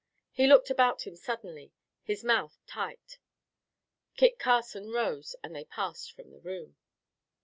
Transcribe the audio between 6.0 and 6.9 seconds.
from the room.